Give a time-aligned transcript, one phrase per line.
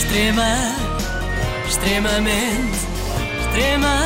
[0.00, 0.56] Extrema,
[1.68, 2.78] extremamente,
[3.38, 3.98] extrema,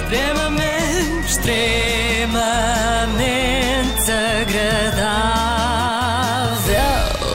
[0.00, 2.40] extremamente, extremamente
[4.40, 5.60] agradável.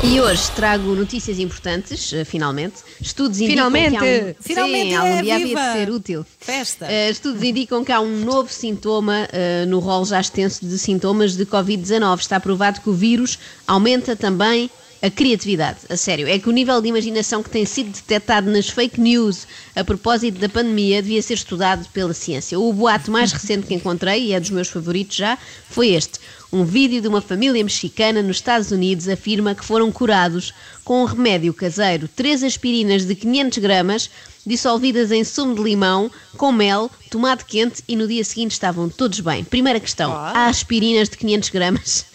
[0.04, 2.78] E hoje trago notícias importantes, eh, finalmente.
[3.00, 3.92] Estudos indicam Finalmente!
[3.92, 4.36] que há um...
[4.42, 5.62] Finalmente, Sim, algum é, dia havia viva!
[5.62, 6.26] de ser útil.
[6.40, 6.88] Festa.
[6.92, 11.36] Eh, estudos indicam que há um novo sintoma eh, no rol já extenso de sintomas
[11.38, 12.20] de Covid-19.
[12.20, 13.38] Está provado que o vírus
[13.68, 14.70] aumenta também
[15.02, 15.80] a criatividade.
[15.90, 19.48] A sério, é que o nível de imaginação que tem sido detectado nas fake news
[19.76, 22.60] a propósito da pandemia devia ser estudado pela ciência.
[22.60, 25.38] O boato mais recente que encontrei, e é dos meus favoritos já,
[25.70, 26.20] foi este.
[26.52, 31.06] Um vídeo de uma família mexicana nos Estados Unidos afirma que foram curados com um
[31.06, 34.10] remédio caseiro, três aspirinas de 500 gramas,
[34.46, 39.20] dissolvidas em sumo de limão, com mel, tomate quente e no dia seguinte estavam todos
[39.20, 39.44] bem.
[39.44, 42.06] Primeira questão, há aspirinas de 500 gramas?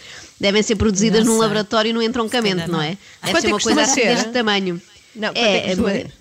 [0.41, 1.43] Devem ser produzidas Não num sei.
[1.43, 2.85] laboratório no entroncamento, calhar não não.
[2.85, 2.97] é?
[3.23, 4.07] Deve Quanto ser é uma que coisa assim ser?
[4.17, 4.81] deste tamanho.
[5.15, 6.12] Não, quanto é ser?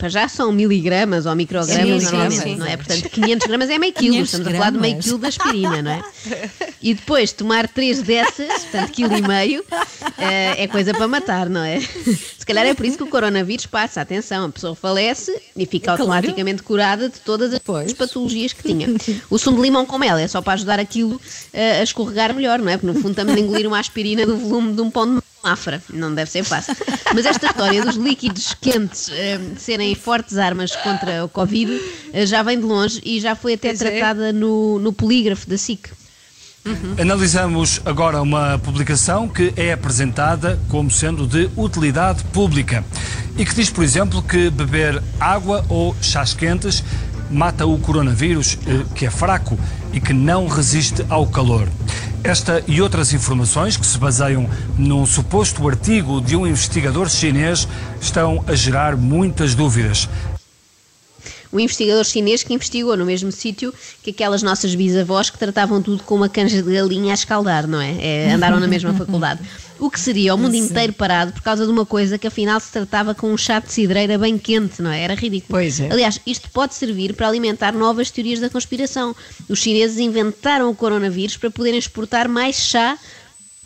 [0.00, 2.70] Para já são miligramas ou microgramas Sim, normalmente, sim, não é?
[2.70, 2.76] sim.
[2.78, 5.82] Portanto, 500 gramas é meio quilo, 500 estamos a falar de meio quilo de aspirina,
[5.82, 6.02] não é?
[6.82, 9.62] E depois tomar três dessas, portanto, quilo e meio,
[10.16, 11.78] eh, é coisa para matar, não é?
[12.40, 15.92] Se calhar é por isso que o coronavírus passa, atenção, a pessoa falece e fica
[15.92, 17.92] automaticamente curada de todas as Pois.
[17.92, 18.88] patologias que tinha.
[19.28, 21.20] O sumo de limão com mel é só para ajudar aquilo
[21.52, 22.78] eh, a escorregar melhor, não é?
[22.78, 25.82] Porque no fundo estamos a engolir uma aspirina do volume de um pão de Mafra,
[25.92, 26.76] não deve ser fácil.
[27.14, 31.80] Mas esta história dos líquidos quentes eh, serem fortes armas contra o Covid
[32.12, 33.90] eh, já vem de longe e já foi até Pois é.
[33.90, 35.88] tratada no, no polígrafo da SIC.
[37.00, 42.84] Analisamos agora uma publicação que é apresentada como sendo de utilidade pública
[43.38, 46.84] e que diz, por exemplo, que beber água ou chás quentes
[47.30, 49.58] mata o coronavírus, eh, que é fraco
[49.92, 51.68] e que não resiste ao calor.
[52.22, 57.66] Esta e outras informações que se baseiam num suposto artigo de um investigador chinês
[58.00, 60.06] estão a gerar muitas dúvidas.
[61.52, 66.02] Um investigador chinês que investigou no mesmo sítio que aquelas nossas bisavós que tratavam tudo
[66.04, 67.96] com uma canja de galinha a escaldar, não é?
[68.00, 69.40] É, andaram na mesma faculdade.
[69.78, 72.70] O que seria o mundo inteiro parado por causa de uma coisa que afinal se
[72.70, 75.02] tratava com um chá de cidreira bem quente, não é?
[75.02, 75.48] Era ridículo.
[75.48, 75.90] Pois é.
[75.90, 79.16] Aliás, isto pode servir para alimentar novas teorias da conspiração.
[79.48, 82.98] Os chineses inventaram o coronavírus para poderem exportar mais chá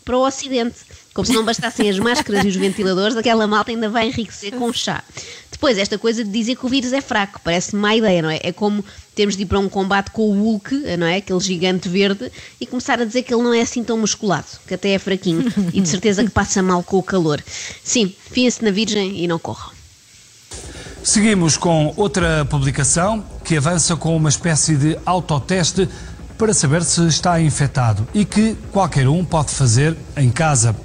[0.05, 0.84] para o Ocidente.
[1.15, 4.73] Como se não bastassem as máscaras e os ventiladores, aquela malta ainda vai enriquecer com
[4.73, 5.01] chá.
[5.49, 8.41] Depois, esta coisa de dizer que o vírus é fraco, parece má ideia, não é?
[8.43, 8.83] É como
[9.15, 11.15] termos de ir para um combate com o Hulk, não é?
[11.15, 14.73] Aquele gigante verde, e começar a dizer que ele não é assim tão musculado, que
[14.73, 17.41] até é fraquinho, e de certeza que passa mal com o calor.
[17.81, 19.71] Sim, fiem-se na Virgem e não corram.
[21.01, 25.87] Seguimos com outra publicação que avança com uma espécie de autoteste
[26.37, 30.75] para saber se está infectado e que qualquer um pode fazer em casa.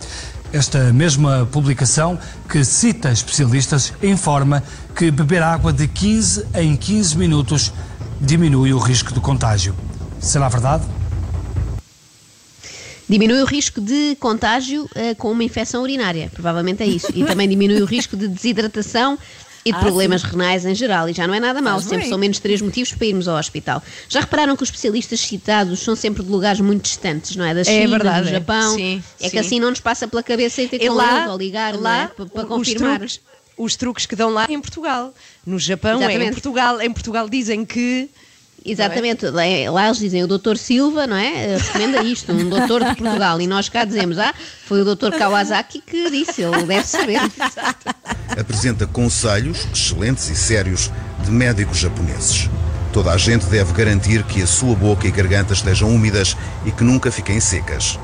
[0.53, 2.19] Esta mesma publicação,
[2.49, 4.63] que cita especialistas, informa
[4.97, 7.73] que beber água de 15 em 15 minutos
[8.21, 9.75] diminui o risco de contágio.
[10.21, 10.85] Será verdade?
[13.09, 17.09] Diminui o risco de contágio eh, com uma infecção urinária, provavelmente é isso.
[17.15, 19.19] E também diminui o risco de desidratação
[19.65, 21.09] e de Ah, problemas renais em geral.
[21.09, 22.09] E já não é nada Faz sempre bem.
[22.09, 23.83] são menos três motivos para irmos ao hospital.
[24.09, 27.53] Já repararam que os especialistas citados são sempre de lugares muito distantes, não é?
[27.53, 28.33] Da É China, verdade, do é.
[28.33, 28.75] Japão.
[28.77, 29.39] Sim, é que sim.
[29.39, 32.07] assim não nos passa pela cabeça ir ter E com lá, ou ligar, lá é?
[32.09, 32.99] Para, para confirmar.
[32.99, 33.21] truques,
[33.59, 35.13] os truques que dão lá em Portugal.
[35.45, 36.31] No Japão é em.
[36.33, 36.81] Portugal.
[36.81, 38.09] Em Portugal dizem que
[38.63, 39.43] Exatamente, lá,
[39.73, 41.55] lá eles dizem o doutor Silva, não é?
[41.55, 43.41] Eh, Recomenda isto, um doutor de Portugal.
[43.41, 44.35] E nós cá dizemos, ah,
[44.67, 47.21] foi o doutor Kawasaki que disse, ele deve saber.
[48.39, 50.91] apresenta conselhos excelentes e sérios
[51.25, 52.49] de médicos japoneses.
[52.93, 56.83] Toda a gente deve garantir que a sua boca e garganta estejam úmidas e que
[56.83, 57.99] nunca fiquem secas.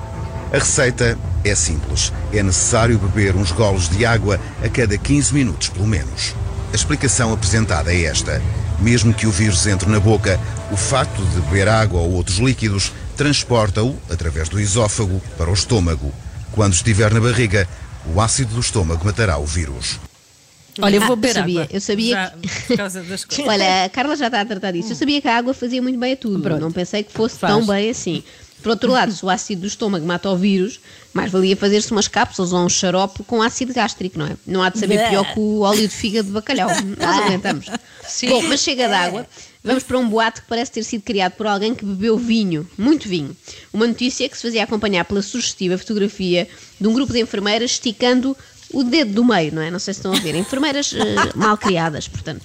[0.53, 2.13] A receita é simples.
[2.33, 6.35] É necessário beber uns golos de água a cada 15 minutos, pelo menos.
[6.73, 8.41] A explicação apresentada é esta.
[8.79, 10.39] Mesmo que o vírus entre na boca,
[10.71, 16.13] o facto de beber água ou outros líquidos transporta-o, através do esófago, para o estômago.
[16.53, 17.67] Quando estiver na barriga,
[18.15, 19.99] o ácido do estômago matará o vírus.
[20.81, 21.75] Olha, eu vou Ah, beber sabia, água.
[21.75, 22.33] eu sabia Já,
[22.67, 23.47] por causa das coisas.
[23.47, 24.93] Olha, a Carla já está a tratar disso.
[24.93, 26.59] Eu sabia que a água fazia muito bem a tudo.
[26.59, 27.53] Não pensei que fosse Faz.
[27.53, 28.23] tão bem assim.
[28.63, 30.81] Por outro lado, se o ácido do estômago mata o vírus,
[31.13, 34.37] mais valia fazer-se umas cápsulas ou um xarope com ácido gástrico, não é?
[34.47, 36.69] Não há de saber pior que o óleo de fígado de bacalhau.
[36.99, 37.67] Nós aguentamos.
[38.29, 39.27] Bom, mas chega de água.
[39.63, 43.09] Vamos para um boato que parece ter sido criado por alguém que bebeu vinho, muito
[43.09, 43.37] vinho.
[43.73, 46.49] Uma notícia que se fazia acompanhar pela sugestiva fotografia
[46.81, 48.37] de um grupo de enfermeiras esticando
[48.73, 49.71] o dedo do meio, não é?
[49.71, 50.35] Não sei se estão a ver.
[50.35, 52.43] Enfermeiras eh, mal criadas, portanto.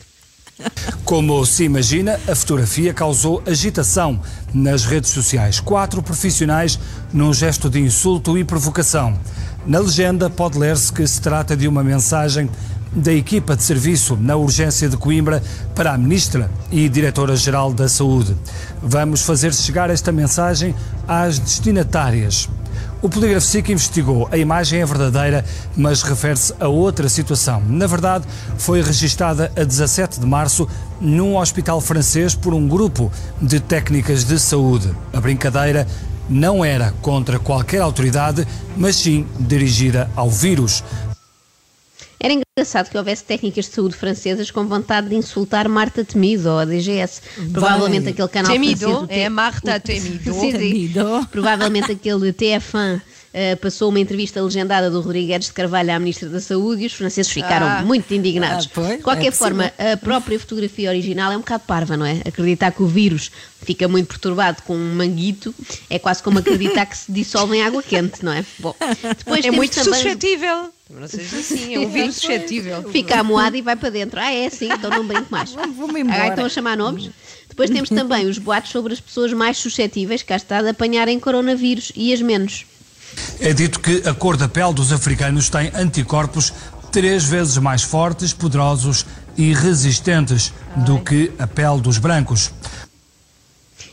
[1.03, 4.21] Como se imagina, a fotografia causou agitação
[4.53, 5.59] nas redes sociais.
[5.59, 6.79] Quatro profissionais
[7.11, 9.19] num gesto de insulto e provocação.
[9.65, 12.49] Na legenda pode ler-se que se trata de uma mensagem
[12.93, 15.41] da equipa de serviço na urgência de Coimbra
[15.73, 18.35] para a Ministra e Diretora-Geral da Saúde.
[18.81, 20.75] Vamos fazer chegar esta mensagem
[21.07, 22.49] às destinatárias.
[23.01, 24.29] O Polígrafo SIC investigou.
[24.31, 25.43] A imagem é verdadeira,
[25.75, 27.59] mas refere-se a outra situação.
[27.67, 28.25] Na verdade,
[28.59, 30.67] foi registada a 17 de março
[30.99, 33.11] num hospital francês por um grupo
[33.41, 34.93] de técnicas de saúde.
[35.11, 35.87] A brincadeira
[36.29, 40.83] não era contra qualquer autoridade, mas sim dirigida ao vírus.
[42.23, 46.59] Era engraçado que houvesse técnicas de saúde francesas com vontade de insultar Marta Temido ou
[46.59, 47.19] a DGS.
[47.51, 49.03] Provavelmente aquele canal Temido, francês...
[49.03, 50.31] o T- é Marta Temido.
[50.33, 50.51] Sim, sim.
[50.51, 51.27] Temido.
[51.31, 53.01] Provavelmente aquele TF1
[53.33, 56.93] eh, passou uma entrevista legendada do Rodrigues de Carvalho à Ministra da Saúde e os
[56.93, 57.81] franceses ficaram Ah.
[57.81, 58.65] muito indignados.
[58.67, 62.05] Ah, pois, de qualquer é forma, a própria fotografia original é um bocado parva, não
[62.05, 62.21] é?
[62.25, 63.31] Acreditar que o vírus
[63.63, 65.53] fica muito perturbado com um manguito
[65.89, 68.43] é quase como acreditar que se dissolve em água quente, não é?
[68.59, 68.75] Bom,
[69.17, 69.93] depois É muito também...
[69.93, 70.69] suscetível.
[70.89, 72.83] Não seja assim, é um vírus suscetível.
[72.91, 74.19] Fica amoado e vai para dentro.
[74.19, 75.51] Ah, é assim, então não brinco mais.
[75.77, 76.23] Vou-me embora.
[76.23, 77.09] Ah, estão a chamar nomes?
[77.47, 81.93] Depois temos também os boatos sobre as pessoas mais suscetíveis, cá está, de apanharem coronavírus
[81.95, 82.65] e as menos.
[83.39, 86.53] É dito que a cor da pele dos africanos tem anticorpos
[86.91, 89.05] três vezes mais fortes, poderosos
[89.37, 92.51] e resistentes do que a pele dos brancos.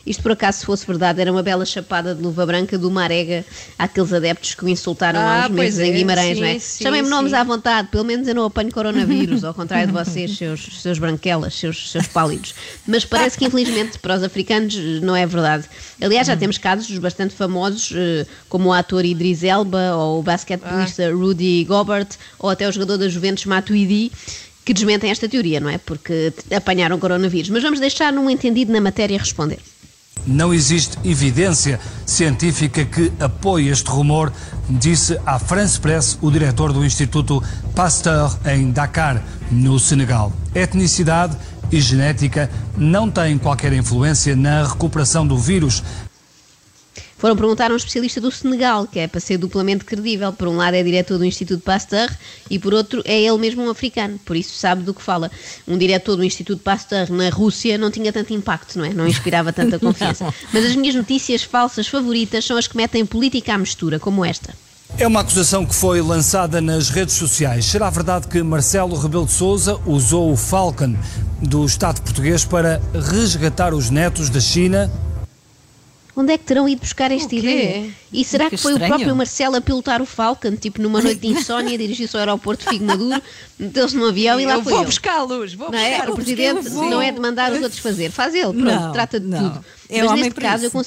[0.05, 3.45] Isto, por acaso, se fosse verdade, era uma bela chapada de luva branca do Marega
[3.77, 6.47] àqueles adeptos que o insultaram Ah, há uns meses pois em é, Guimarães, sim, não
[6.47, 6.59] é?
[6.59, 10.81] Chamem-me nomes à vontade, pelo menos eu não apanho coronavírus, ao contrário de vocês, seus,
[10.81, 12.53] seus branquelas, seus, seus pálidos.
[12.87, 15.65] Mas parece que, infelizmente, para os africanos não é verdade.
[16.01, 21.11] Aliás, já temos casos bastante famosos, eh, como o ator Idris Elba, ou o basquetebolista
[21.11, 24.11] Rudy Gobert, ou até o jogador da Juventus Matuidi,
[24.65, 25.77] que desmentem esta teoria, não é?
[25.77, 27.49] Porque apanharam coronavírus.
[27.49, 29.59] Mas vamos deixar num entendido na matéria responder.
[30.25, 34.31] Não existe evidência científica que apoie este rumor,
[34.69, 37.41] disse à France Press o diretor do Instituto
[37.75, 40.31] Pasteur em Dakar, no Senegal.
[40.53, 41.35] Etnicidade
[41.71, 45.83] e genética não têm qualquer influência na recuperação do vírus.
[47.19, 50.31] Foram perguntar a um especialista do Senegal, que é para ser duplamente credível.
[50.31, 52.09] Por um lado é diretor do Instituto Pasteur
[52.49, 55.29] e por outro é ele mesmo um africano, por isso sabe do que fala.
[55.67, 58.93] Um diretor do Instituto Pasteur na Rússia não tinha tanto impacto, não é?
[58.93, 60.33] Não inspirava tanta confiança.
[60.53, 64.53] Mas as minhas notícias falsas favoritas são as que metem política à mistura, como esta.
[64.97, 67.65] É uma acusação que foi lançada nas redes sociais.
[67.65, 70.95] Será verdade que Marcelo Rebelo de Sousa usou o Falcon
[71.41, 74.89] do Estado português para resgatar os netos da China?
[76.19, 77.89] Onde é que terão ido buscar esta ideia?
[78.11, 78.93] E será Que que foi estranho.
[78.93, 82.63] o próprio Marcelo a pilotar o Falcon, tipo numa noite de insónia, dirigiu-se ao aeroporto
[82.65, 83.21] de Figo Maduro,
[83.57, 85.91] meteu-se num avião e lá Eu foi vou buscá-los, vou Não é?
[85.91, 86.09] buscar.
[86.09, 89.27] O presidente não é de mandar os outros fazer, faz ele, pronto, Não, trata de
[89.27, 89.49] não.
[89.49, 89.65] tudo.
[89.89, 90.85] É Mas neste caso, eu,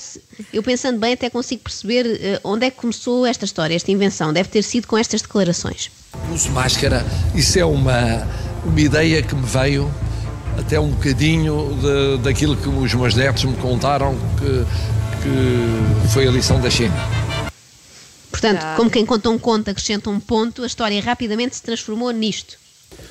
[0.52, 4.32] eu pensando bem, até consigo perceber eh, onde é que começou esta história, esta invenção.
[4.32, 5.90] Deve ter sido com estas declarações.
[6.32, 8.28] uso máscara, isso é uma,
[8.64, 9.90] uma ideia que me veio
[10.58, 14.64] até um bocadinho de- daquilo que os meus netos me contaram que,
[15.22, 16.94] que foi a lição da China.
[18.30, 22.58] Portanto, como quem conta um conto acrescenta um ponto, a história rapidamente se transformou nisto.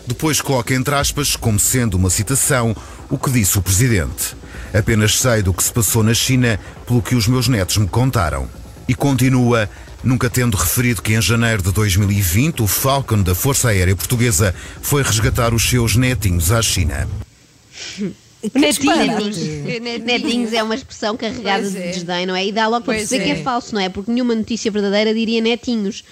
[0.05, 2.75] Depois coloca entre aspas, como sendo uma citação,
[3.09, 4.35] o que disse o presidente.
[4.73, 8.49] Apenas sei do que se passou na China pelo que os meus netos me contaram.
[8.87, 9.69] E continua,
[10.03, 15.01] nunca tendo referido que em janeiro de 2020 o Falcon da Força Aérea Portuguesa foi
[15.01, 17.07] resgatar os seus netinhos à China.
[18.53, 19.37] Netinhos.
[19.37, 20.03] Netinhos.
[20.03, 21.91] Netinhos é uma expressão carregada Pois de é.
[21.91, 22.45] desdém, não é?
[22.45, 23.33] E dá logo para perceber que é.
[23.33, 23.89] é falso, não é?
[23.89, 26.03] Porque nenhuma notícia verdadeira diria netinhos.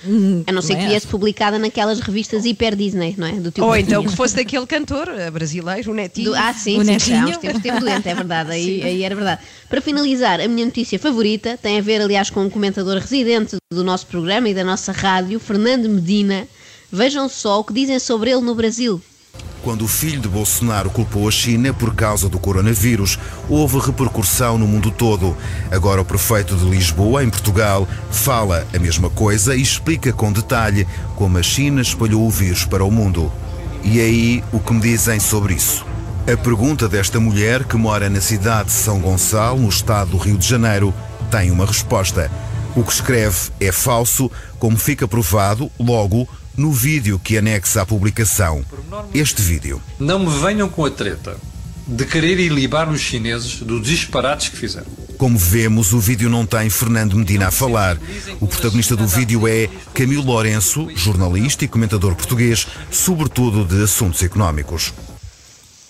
[0.46, 3.32] a não ser que viesse publicada naquelas revistas hiper Disney, não é?
[3.34, 3.90] Do teu Ou Netinhos.
[4.00, 6.32] então que fosse daquele cantor eh, brasileiro, o Netinho.
[6.32, 7.28] Do- ah, sim, O sim, netinho.
[7.30, 9.42] já tempos esteve doente, é verdade, aí, aí era verdade.
[9.70, 13.84] Para finalizar, a minha notícia favorita tem a ver, aliás, com um comentador residente do
[13.84, 16.48] nosso programa e da nossa rádio, Fernando Medina.
[16.92, 19.00] Vejam só o que dizem sobre ele no Brasil.
[19.70, 24.68] Quando o filho de Bolsonaro culpou a China por causa do coronavírus, houve repercussão no
[24.68, 25.38] mundo todo.
[25.70, 30.88] Agora o prefeito de Lisboa, em Portugal, fala a mesma coisa e explica com detalhe
[31.16, 33.32] como a China espalhou o vírus para o mundo.
[33.84, 35.86] E aí, o que me dizem sobre isso?
[36.24, 40.40] A pergunta desta mulher, que mora na cidade de São Gonçalo, no estado do Rio
[40.40, 40.92] de Janeiro,
[41.30, 42.32] tem uma resposta.
[42.76, 46.28] O que escreve é falso, como fica provado, logo,
[46.60, 48.66] no vídeo que anexa à publicação.
[49.14, 49.82] Este vídeo.
[49.98, 51.38] Não me venham com a treta
[51.88, 54.88] de querer ilibar os chineses dos disparates que fizeram.
[55.18, 57.98] Como vemos, o vídeo não tem Fernando Medina a falar.
[58.42, 64.94] O protagonista do vídeo é Camilo Lourenço, jornalista e comentador português, sobretudo de assuntos económicos.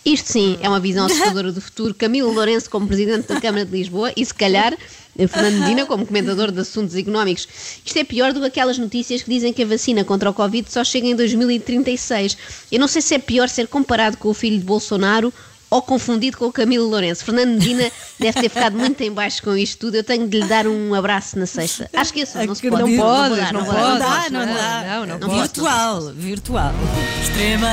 [0.09, 1.93] Isto sim é uma visão assustadora do futuro.
[1.93, 4.75] Camilo Lourenço como Presidente da Câmara de Lisboa e, se calhar,
[5.15, 7.47] Fernando Medina como comentador de assuntos económicos.
[7.85, 10.71] Isto é pior do que aquelas notícias que dizem que a vacina contra o Covid
[10.71, 12.35] só chega em 2036.
[12.71, 15.31] Eu não sei se é pior ser comparado com o filho de Bolsonaro
[15.69, 17.23] ou confundido com o Camilo Lourenço.
[17.23, 19.93] Fernando Medina deve ter ficado muito em baixo com isto tudo.
[19.93, 21.87] Eu tenho de lhe dar um abraço na sexta.
[21.93, 22.95] Acho que isso não se pode.
[22.95, 24.31] Não dar, não vou dar, podes.
[24.31, 25.27] Não dá, não vou dá.
[25.27, 25.41] pode.
[25.41, 26.73] Virtual, virtual.
[27.21, 27.69] Extrema,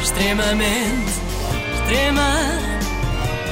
[0.00, 1.12] extremamente,
[1.74, 2.30] extrema,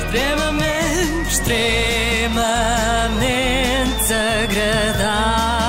[0.03, 5.66] extremamente, extremamente agradável.